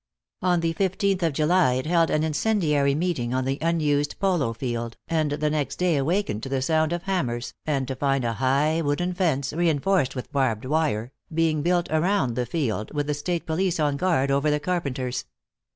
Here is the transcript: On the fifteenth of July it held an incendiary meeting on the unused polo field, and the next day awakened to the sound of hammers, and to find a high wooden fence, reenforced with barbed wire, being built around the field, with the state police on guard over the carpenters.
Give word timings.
On 0.41 0.61
the 0.61 0.73
fifteenth 0.73 1.21
of 1.21 1.33
July 1.33 1.73
it 1.73 1.85
held 1.85 2.09
an 2.09 2.23
incendiary 2.23 2.95
meeting 2.95 3.35
on 3.35 3.45
the 3.45 3.59
unused 3.61 4.17
polo 4.17 4.51
field, 4.51 4.97
and 5.07 5.33
the 5.33 5.49
next 5.51 5.75
day 5.75 5.95
awakened 5.95 6.41
to 6.41 6.49
the 6.49 6.63
sound 6.63 6.91
of 6.91 7.03
hammers, 7.03 7.53
and 7.67 7.87
to 7.87 7.95
find 7.95 8.25
a 8.25 8.33
high 8.33 8.81
wooden 8.81 9.13
fence, 9.13 9.53
reenforced 9.53 10.15
with 10.15 10.31
barbed 10.31 10.65
wire, 10.65 11.11
being 11.31 11.61
built 11.61 11.87
around 11.91 12.33
the 12.33 12.47
field, 12.47 12.91
with 12.95 13.05
the 13.05 13.13
state 13.13 13.45
police 13.45 13.79
on 13.79 13.95
guard 13.95 14.31
over 14.31 14.49
the 14.49 14.59
carpenters. 14.59 15.25